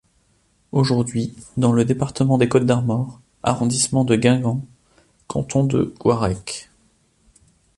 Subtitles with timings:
[0.71, 4.65] Aujourd'hui dans le département des Côtes-d'Armor, arrondissement de Guingamp,
[5.27, 6.71] canton de Gouarec.